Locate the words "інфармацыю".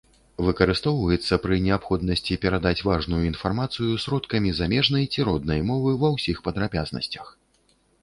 3.31-4.01